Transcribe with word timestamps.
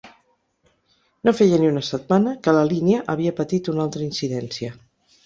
No 1.27 1.33
feia 1.39 1.59
ni 1.63 1.69
una 1.71 1.83
setmana 1.89 2.33
que 2.47 2.53
la 2.55 2.63
línia 2.71 3.03
havia 3.15 3.35
patit 3.41 3.71
una 3.75 3.85
altra 3.85 4.05
incidència. 4.07 4.73